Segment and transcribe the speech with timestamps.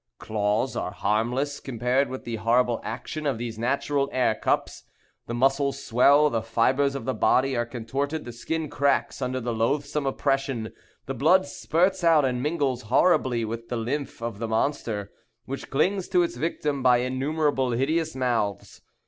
[0.17, 4.83] Claws are harmless compared with the horrible action of these natural air cups.
[5.27, 9.53] The muscles swell, the fibres of the body are contorted, the skin cracks under the
[9.53, 10.73] loathsome oppression,
[11.05, 15.11] the blood spurts out and mingles horribly with the lymph of the monster,
[15.45, 18.81] which clings to its victim by innumerable hideous mouths.